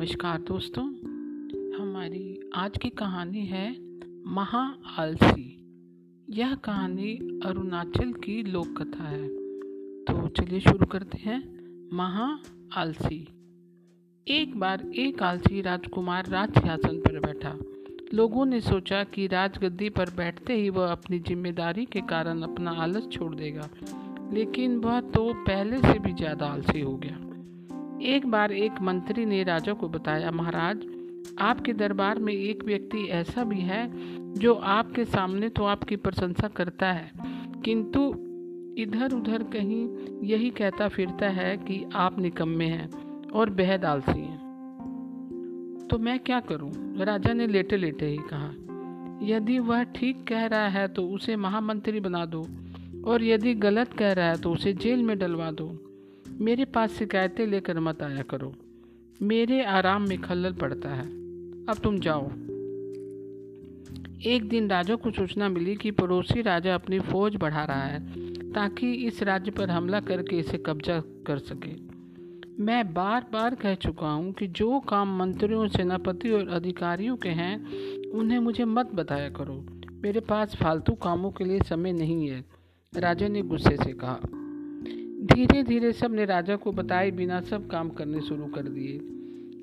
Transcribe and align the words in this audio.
नमस्कार 0.00 0.38
दोस्तों, 0.38 0.84
हमारी 1.80 2.50
आज 2.54 2.78
की 2.78 2.88
कहानी 2.88 3.44
है 3.46 3.76
महा 4.26 4.74
आलसी। 4.98 5.66
यह 6.28 6.54
कहानी 6.54 7.40
अरुणाचल 7.44 8.12
की 8.12 8.42
लोक 8.42 8.66
कथा 8.82 9.04
है। 9.04 9.28
तो 10.04 10.28
चलिए 10.28 10.60
शुरू 10.60 10.86
करते 10.86 11.18
हैं, 11.18 11.38
महा 11.92 12.38
आलसी। 12.80 13.28
एक 14.26 14.58
बार 14.60 14.86
एक 14.94 15.22
आलसी 15.22 15.60
राजकुमार 15.60 16.26
राज 16.26 16.54
सिंहासन 16.54 16.96
पर 16.98 17.20
बैठा। 17.20 17.56
लोगों 18.14 18.46
ने 18.46 18.60
सोचा 18.60 19.04
कि 19.04 19.26
राजगद्दी 19.26 19.90
पर 19.90 20.10
बैठते 20.10 20.56
ही 20.56 20.70
वह 20.70 20.92
अपनी 20.92 21.18
ज़िम्मेदारी 21.18 21.84
के 21.84 22.00
कारण 22.00 22.42
अपना 22.42 22.70
आलस 22.70 23.08
छोड़ 23.08 23.34
देगा। 23.34 23.68
लेकिन 24.32 24.78
वह 24.78 25.00
तो 25.00 25.32
पहले 25.34 25.78
से 25.78 25.98
भी 25.98 26.12
ज़्यादा 26.12 26.46
आलसी 26.46 26.80
हो 26.80 26.96
गया। 26.96 27.29
एक 28.02 28.26
बार 28.26 28.52
एक 28.52 28.80
मंत्री 28.82 29.24
ने 29.24 29.42
राजा 29.42 29.72
को 29.72 29.88
बताया, 29.88 30.30
महाराज, 30.30 30.84
आपके 31.38 31.72
दरबार 31.72 32.18
में 32.18 32.32
एक 32.32 32.64
व्यक्ति 32.64 33.04
ऐसा 33.04 33.44
भी 33.44 33.60
है 33.60 33.88
जो 34.34 34.54
आपके 34.54 35.04
सामने 35.04 35.48
तो 35.48 35.64
आपकी 35.64 35.96
प्रशंसा 35.96 36.48
करता 36.48 36.92
है, 36.92 37.10
किंतु 37.64 38.08
इधर 38.78 39.12
उधर 39.12 39.42
कहीं 39.42 39.88
यही 40.22 40.50
कहता 40.50 40.88
फिरता 40.88 41.28
है 41.28 41.56
कि 41.56 41.84
आप 41.94 42.18
निकम्मे 42.18 42.66
हैं 42.66 42.88
और 43.30 43.50
बेहद 43.50 43.84
आलसी 43.84 44.18
हैं 44.20 44.38
तो 45.90 45.98
मैं 45.98 46.18
क्या 46.18 46.40
करूँ? 46.40 46.70
राजा 47.04 47.32
ने 47.32 47.46
लेटे 47.46 47.76
लेटे 47.76 48.06
ही 48.06 48.18
कहा, 48.32 48.50
यदि 49.26 49.58
वह 49.58 49.82
ठीक 49.82 50.24
कह 50.28 50.46
रहा 50.46 50.68
है 50.68 50.88
तो 50.88 51.06
उसे 51.08 51.36
महामंत्री 51.36 52.00
बना 52.00 52.24
दो 52.26 52.46
और 53.06 53.22
यदि 53.22 53.54
गलत 53.54 53.92
कह 53.92 54.12
रहा 54.12 54.28
है 54.28 54.40
तो 54.40 54.52
उसे 54.52 54.72
जेल 54.72 55.02
में 55.02 55.18
डलवा 55.18 55.50
दो 55.50 55.79
मेरे 56.40 56.64
पास 56.64 56.90
शिकायतें 56.90 57.46
लेकर 57.46 57.80
मत 57.80 58.02
आया 58.02 58.22
करो। 58.22 58.52
मेरे 59.22 59.64
आराम 59.64 60.08
में 60.08 60.20
खलल 60.20 60.52
पड़ता 60.52 60.88
है। 60.88 61.04
अब 61.66 61.76
तुम 61.84 61.98
जाओ। 61.98 62.26
एक 64.26 64.48
दिन 64.48 64.70
राजा 64.70 64.94
को 64.94 65.10
सूचना 65.10 65.48
मिली 65.48 65.76
कि 65.76 65.90
पड़ोसी 65.90 66.42
राजा 66.42 66.74
अपनी 66.74 67.00
फौज 67.00 67.36
बढ़ा 67.36 67.64
रहा 67.64 67.82
है, 67.82 68.00
ताकि 68.52 68.92
इस 68.92 69.22
राज्य 69.22 69.50
पर 69.50 69.70
हमला 69.70 70.00
करके 70.00 70.38
इसे 70.38 70.58
कब्जा 70.58 71.00
कर 71.00 71.38
सके। 71.38 71.76
मैं 72.62 72.94
बार 72.94 73.26
बार 73.32 73.54
कह 73.54 73.74
चुका 73.74 74.08
हूँ 74.08 74.32
कि 74.32 74.46
जो 74.46 74.80
काम 74.80 75.18
मंत्रियों, 75.18 75.68
सेनापति 75.68 76.30
और 76.30 76.48
अधिकारियों 76.48 77.16
के 77.16 77.28
हैं, 77.28 77.64
उन्हें 78.10 78.38
मुझे 78.38 78.64
मत 78.64 78.94
बताया 78.94 79.30
करो। 79.30 79.66
मेरे 80.02 80.20
पास 80.20 80.56
फालतू 80.56 80.92
कामों 80.92 81.30
के 81.30 81.44
लिए 81.44 81.60
समय 81.60 81.92
नहीं 81.92 82.28
है, 82.28 82.44
राजा 82.96 83.28
ने 83.28 83.42
गुस्से 83.42 83.76
से 83.76 83.92
कहा। 83.92 84.39
धीरे 85.20 85.62
धीरे 85.62 85.92
सबने 85.92 86.24
राजा 86.24 86.56
को 86.56 86.72
बताए 86.72 87.10
बिना 87.10 87.40
सब 87.40 87.70
काम 87.70 87.90
करने 87.90 88.20
शुरू 88.20 88.46
कर 88.46 88.62
दिए। 88.62 89.00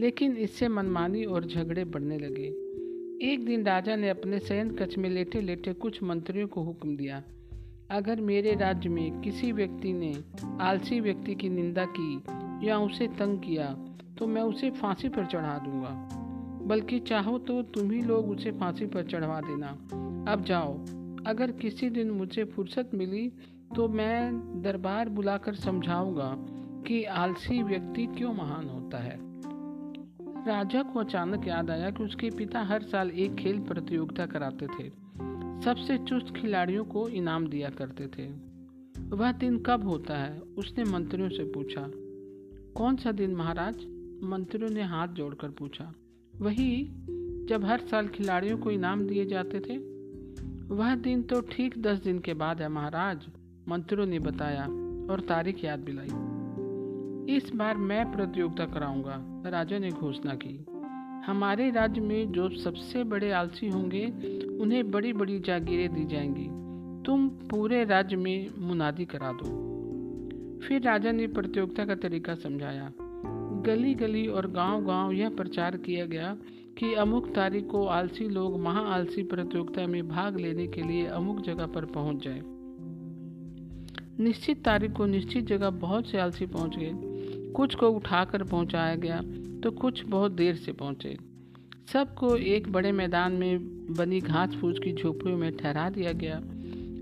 लेकिन 0.00 0.36
इससे 0.36 0.68
मनमानी 0.68 1.24
और 1.24 1.44
झगड़े 1.44 1.84
बढ़ने 1.84 2.18
लगे। 2.18 2.44
एक 3.32 3.44
दिन 3.44 3.64
राजा 3.64 3.96
ने 3.96 4.08
अपने 4.08 4.38
शयन 4.38 4.70
कक्ष 4.70 4.98
में 4.98 5.10
लेटे 5.10 5.40
लेटे 5.40 5.72
कुछ 5.72 6.02
मंत्रियों 6.02 6.48
को 6.48 6.62
हुक्म 6.62 6.96
दिया। 6.96 7.22
अगर 7.90 8.20
मेरे 8.20 8.54
राज्य 8.54 8.88
में 8.88 9.20
किसी 9.20 9.52
व्यक्ति 9.52 9.92
ने 9.92 10.16
आलसी 10.60 11.00
व्यक्ति 11.00 11.34
की 11.34 11.48
निंदा 11.48 11.86
की 11.98 12.22
या 12.68 12.78
उसे 12.78 13.06
तंग 13.06 13.38
किया 13.38 13.78
तो 14.18 14.26
मैं 14.26 14.42
उसे 14.42 14.70
फांसी 14.70 15.08
पर 15.08 15.24
चढ़ा 15.24 15.58
दूँगा। 15.58 16.08
बल्कि 16.62 16.98
चाहो 16.98 17.38
तो 17.38 17.62
तुम 17.62 17.90
ही 17.90 18.02
लोग 18.02 18.30
उसे 18.30 18.50
फांसी 18.50 18.86
पर 18.86 19.02
चढ़वा 19.02 19.40
देना। 19.40 19.68
अब 20.32 20.44
जाओ। 20.46 20.78
अगर 21.26 21.50
किसी 21.50 21.90
दिन 21.90 22.10
मुझे 22.10 22.44
फुर्सत 22.44 22.90
मिली 22.94 23.32
तो 23.76 23.88
मैं 23.88 24.32
दरबार 24.62 25.08
बुलाकर 25.08 25.54
समझाऊँगा 25.54 26.36
कि 26.86 27.04
आलसी 27.04 27.62
व्यक्ति 27.62 28.06
क्यों 28.06 28.34
महान 28.34 28.68
होता 28.68 28.98
है। 28.98 29.18
राजा 30.46 30.82
को 30.82 31.00
अचानक 31.00 31.46
याद 31.46 31.70
आया 31.70 31.90
कि 31.90 32.02
उसके 32.02 32.30
पिता 32.30 32.62
हर 32.62 32.82
साल 32.82 33.10
एक 33.10 33.34
खेल 33.34 33.58
प्रतियोगिता 33.58 34.26
कराते 34.26 34.66
थे। 34.66 34.90
सबसे 35.64 35.98
चुस्त 35.98 36.34
खिलाड़ियों 36.34 36.84
को 36.84 37.08
इनाम 37.08 37.46
दिया 37.46 37.70
करते 37.70 38.06
थे। 38.06 38.52
वह 39.16 39.32
दिन 39.32 39.58
कब 39.58 39.84
होता 39.84 40.16
है, 40.16 40.40
उसने 40.40 40.84
मंत्रियों 40.84 41.28
से 41.28 41.44
पूछा। 41.44 41.90
कौन 42.74 42.96
सा 42.96 43.12
दिन 43.12 43.34
महाराज? 43.34 43.76
मंत्रियों 44.22 44.70
ने 44.70 44.82
हाथ 44.82 45.08
जोड़कर 45.08 45.48
पूछा। 45.48 45.92
वही, 46.40 46.88
जब 47.48 47.64
हर 47.64 47.80
साल 47.80 48.08
खिलाड़ियों 48.08 48.58
को 48.58 48.70
इनाम 48.70 49.06
दिए 49.06 49.26
जाते 49.26 49.60
थे? 49.60 49.76
वह 50.74 50.94
दिन 50.94 51.22
तो 51.22 51.40
ठीक 51.40 51.82
दस 51.82 51.98
दिन 51.98 52.18
के 52.18 52.34
बाद 52.34 52.62
है 52.62 52.68
महाराज। 52.68 53.26
मंत्रियों 53.68 54.06
ने 54.06 54.18
बताया 54.18 54.62
और 55.12 55.24
तारीख 55.28 55.64
याद 55.64 55.78
दिलाई। 55.78 56.08
इस 57.36 57.52
बार 57.54 57.76
मैं 57.76 58.12
प्रतियोगिता 58.12 58.64
कराऊँगा, 58.66 59.50
राजा 59.50 59.78
ने 59.78 59.90
घोषणा 59.90 60.34
की। 60.34 60.64
हमारे 61.26 61.70
राज्य 61.70 62.00
में 62.00 62.32
जो 62.32 62.48
सबसे 62.48 63.04
बड़े 63.04 63.30
आलसी 63.30 63.68
होंगे, 63.68 64.06
उन्हें 64.60 64.90
बड़ी 64.90 65.12
बड़ी 65.12 65.40
जागीरें 65.40 65.94
दी 65.94 66.04
जाएँगी। 66.04 66.48
तुम 67.02 67.28
पूरे 67.28 67.84
राज्य 67.84 68.16
में 68.16 68.50
मुनादी 68.58 69.04
करा 69.04 69.32
दो। 69.32 69.72
फिर 70.60 70.82
राजा 70.82 71.12
ने 71.12 71.26
प्रतियोगिता 71.26 71.84
का 71.84 71.94
तरीका 71.94 72.34
समझाया। 72.34 72.92
गली 73.66 73.94
गली 73.94 74.26
और 74.26 74.50
गाँव 74.50 74.84
गाँव 74.84 75.12
यह 75.12 75.28
प्रचार 75.28 75.76
किया 75.76 76.06
गया 76.06 76.36
कि 76.78 76.94
अमुक 76.94 77.34
तारीख 77.34 77.66
को 77.66 77.86
आलसी 77.86 78.28
लोग 78.28 78.60
महा 78.60 78.80
आलसी 78.80 79.22
प्रतियोगिता 79.22 79.86
में 79.86 80.08
भाग 80.08 80.36
लेने 80.40 80.66
के 80.66 80.82
लिए 80.82 81.06
अमुक 81.06 81.40
जगह 81.40 81.66
पर 81.66 81.84
पहुँच 81.84 82.24
जाए। 82.24 82.42
निश्चित 84.20 84.64
तारीख 84.64 84.92
को 84.92 85.06
निश्चित 85.06 85.46
जगह 85.46 85.70
बहुत 85.70 86.06
से 86.06 86.18
आलसी 86.18 86.46
पहुँच 86.46 86.76
गए। 86.76 86.92
कुछ 87.52 87.74
को 87.74 87.88
उठाकर 87.88 88.42
पहुँचाया 88.42 88.94
गया 88.94 89.20
तो 89.60 89.70
कुछ 89.70 90.04
बहुत 90.04 90.32
देर 90.32 90.54
से 90.54 90.72
पहुँचे। 90.72 91.16
सबको 91.92 92.36
एक 92.36 92.72
बड़े 92.72 92.92
मैदान 92.92 93.32
में 93.32 93.58
बनी 93.94 94.20
घास 94.20 94.54
फूस 94.54 94.78
की 94.78 94.92
झोपड़ियों 94.92 95.38
में 95.38 95.56
ठहरा 95.56 95.90
दिया 95.90 96.12
गया। 96.12 96.36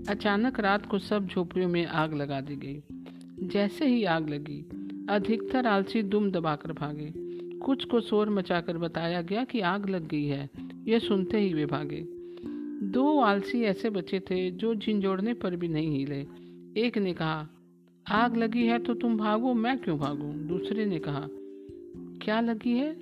अचानक 0.09 0.59
रात 0.59 0.85
को 0.85 0.99
सब 0.99 1.27
झोपड़ियों 1.27 1.69
में 1.69 1.85
आग 1.85 2.13
लगा 2.13 2.41
दी 2.41 2.55
गई। 2.55 2.83
जैसे 3.47 3.87
ही 3.87 4.03
आग 4.03 4.29
लगी, 4.29 4.59
अधिकतर 5.09 5.67
आलसी 5.67 6.03
दुम 6.03 6.31
दबाकर 6.31 6.71
भागे। 6.71 7.13
कुछ 7.59 7.85
को 7.85 8.01
शोर 8.01 8.29
मचाकर 8.29 8.77
बताया 8.77 9.21
गया 9.21 9.43
कि 9.43 9.59
आग 9.59 9.89
लग 9.89 10.07
गई 10.07 10.25
है, 10.25 10.49
यह 10.87 10.99
सुनते 10.99 11.39
ही 11.39 11.53
वे 11.53 11.65
भागे। 11.65 12.05
दो 12.91 13.19
आलसी 13.19 13.63
ऐसे 13.63 13.89
बचे 13.89 14.19
थे 14.19 14.51
जो 14.51 14.75
झिंझोड़ने 14.75 15.33
पर 15.33 15.55
भी 15.55 15.67
नहीं 15.67 15.99
हिले। 15.99 16.25
एक 16.77 16.97
ने 16.97 17.13
कहा, 17.13 17.47
आग 18.11 18.37
लगी 18.37 18.65
है 18.65 18.79
तो 18.79 18.93
तुम 18.93 19.17
भागो, 19.17 19.53
मैं 19.53 19.77
क्यों 19.77 19.99
भागूं? 19.99 20.47
दूसरे 20.47 20.85
ने 20.85 20.99
कहा, 20.99 21.27
क्या 22.21 22.41
लगी 22.41 22.71
है? 22.71 22.97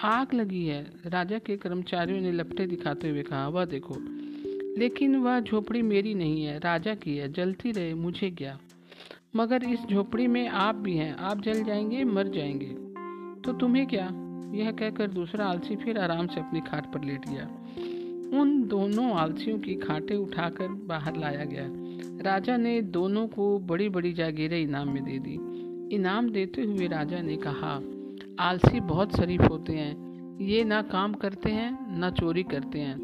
आग 0.00 0.34
लगी 0.34 0.66
है, 0.66 0.92
राजा 1.06 1.38
के 1.38 1.56
कर्मचारियों 1.56 2.20
ने 2.20 2.32
लपटे 2.32 2.66
दिखाते 2.66 3.10
हुए 3.10 3.22
कहा, 3.22 3.48
वह 3.48 3.64
देखो, 3.64 3.94
लेकिन 4.78 5.16
वह 5.16 5.40
झोपड़ी 5.40 5.82
मेरी 5.82 6.14
नहीं 6.14 6.44
है, 6.44 6.58
राजा 6.58 6.94
की 6.94 7.16
है, 7.16 7.32
जलती 7.32 7.72
रहे, 7.72 7.94
मुझे 7.94 8.30
क्या? 8.30 8.58
मगर 9.36 9.64
इस 9.64 9.80
झोपड़ी 9.90 10.26
में 10.26 10.48
आप 10.48 10.74
भी 10.74 10.96
हैं, 10.96 11.16
आप 11.16 11.40
जल 11.40 11.64
जाएँगे, 11.64 12.04
मर 12.04 12.28
जाएँगे। 12.28 12.74
तो 13.40 13.52
तुम्हें 13.52 13.86
क्या? 13.86 14.10
यह 14.54 14.70
कहकर 14.70 15.08
दूसरा 15.08 15.46
आलसी 15.46 15.76
फिर 15.76 15.98
आराम 15.98 16.26
से 16.26 16.40
अपनी 16.40 16.60
खाट 16.60 16.92
पर 16.92 17.04
लेट 17.04 17.28
गया। 17.28 17.46
उन 18.40 18.66
दोनों 18.68 19.12
आलसियों 19.12 19.58
की 19.58 19.74
खाटें 19.74 20.16
उठाकर 20.16 20.68
बाहर 20.68 21.16
लाया 21.16 21.44
गया। 21.44 21.87
राजा 22.22 22.56
ने 22.56 22.82
दोनों 22.82 23.28
को 23.28 23.58
बड़ी 23.58 23.88
बड़ी 23.88 24.12
जागीरें 24.12 24.62
इनाम 24.62 24.88
में 24.88 25.04
दे 25.04 25.18
दी। 25.18 25.38
इनाम 25.94 26.30
देते 26.30 26.62
हुए 26.62 26.86
राजा 26.86 27.22
ने 27.22 27.36
कहा, 27.36 27.80
आलसी 28.40 28.80
बहुत 28.80 29.16
शरीफ 29.16 29.40
होते 29.40 29.72
हैं। 29.72 30.08
ये 30.40 30.64
ना 30.64 30.82
काम 30.82 31.12
करते 31.12 31.50
हैं, 31.50 32.00
न 32.00 32.10
चोरी 32.10 32.42
करते 32.42 32.78
हैं। 32.78 32.96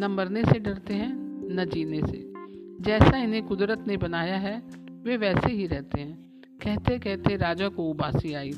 न 0.00 0.04
मरने 0.04 0.44
से 0.44 0.58
डरते 0.58 0.94
हैं, 0.94 1.12
न 1.54 1.64
जीने 1.64 2.00
से। 2.06 2.32
जैसा 2.80 3.18
इन्हें 3.18 3.46
कुदरत 3.46 3.84
ने 3.86 3.96
बनाया 3.96 4.36
है, 4.36 4.62
वे 5.04 5.16
वैसे 5.16 5.52
ही 5.52 5.66
रहते 5.66 6.00
हैं। 6.00 6.42
कहते 6.62 6.98
कहते 6.98 7.36
राजा 7.36 7.68
को 7.68 7.90
उबासी 7.90 8.34
आई 8.34 8.52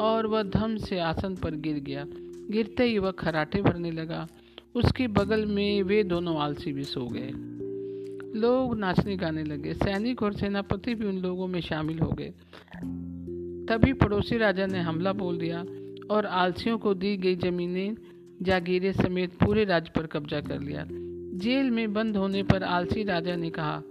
और 0.00 0.26
वह 0.26 0.42
धम 0.42 0.76
से 0.76 0.98
आसन 0.98 1.34
पर 1.34 1.54
गिर 1.54 1.76
गया। 1.78 2.06
गिरते 2.50 2.84
ही 2.84 2.98
वह 2.98 3.10
खराटे 3.10 3.62
भरने 3.62 3.90
लगा। 3.90 4.26
उसके 4.74 5.08
बगल 5.08 5.46
में 5.46 5.82
वे 5.82 6.04
दोनों 6.04 6.36
आलसी 6.36 6.72
भी 6.72 6.84
सो 6.84 7.06
गए। 7.06 7.51
लोग 8.34 8.76
नाचने 8.78 9.16
गाने 9.16 9.42
लगे। 9.44 9.72
सैनिक 9.74 10.22
और 10.22 10.32
सेनापति 10.32 10.94
भी 10.94 11.06
उन 11.06 11.18
लोगों 11.18 11.46
में 11.46 11.60
शामिल 11.60 11.98
हो 11.98 12.10
गए। 12.10 12.32
तभी 13.68 13.92
पड़ोसी 13.92 14.36
राजा 14.38 14.66
ने 14.66 14.80
हमला 14.80 15.12
बोल 15.14 15.38
दिया 15.38 15.64
और 16.10 16.26
आलसियों 16.26 16.78
को 16.78 16.94
दी 16.94 17.16
गई 17.16 17.36
जमीनें 17.36 17.96
जागीरें 18.42 18.92
समेत 18.92 19.38
पूरे 19.38 19.64
राज्य 19.64 19.92
पर 19.96 20.06
कब्जा 20.06 20.40
कर 20.40 20.60
लिया। 20.60 20.86
जेल 21.38 21.70
में 21.70 21.92
बंद 21.92 22.16
होने 22.16 22.42
पर 22.42 22.62
आलसी 22.62 23.02
राजा 23.04 23.36
ने 23.36 23.50
कहा, 23.50 23.82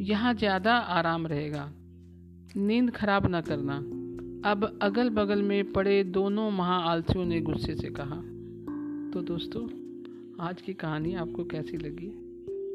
यहाँ 0.00 0.34
ज़्यादा 0.34 0.74
आराम 0.74 1.26
रहेगा। 1.26 1.70
नींद 2.56 2.90
खराब 2.90 3.26
न 3.26 3.40
करना। 3.40 3.76
अब 4.44 4.78
अगल 4.82 5.10
बगल 5.10 5.42
में 5.42 5.72
पड़े 5.72 6.02
दोनों 6.04 6.50
महा 6.50 6.76
आलसियों 6.84 7.24
ने 7.24 7.40
गुस्से 7.40 7.74
से 7.74 7.90
कहा 7.90 8.16
तो 9.12 9.22
दोस्तों, 9.22 9.62
आज 10.40 10.60
की 10.60 10.72
कहानी 10.74 11.14
आपको 11.14 11.44
कैसी 11.44 11.76
लगी? 11.76 12.12